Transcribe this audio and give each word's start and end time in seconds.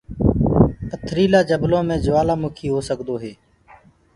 پٿريٚلآ 1.03 1.39
جنلو 1.49 1.79
مي 1.87 1.95
جوآلآ 2.05 2.35
مُڪي 2.41 2.67
هوڪسدو 2.71 3.15
هي۔ 3.23 3.31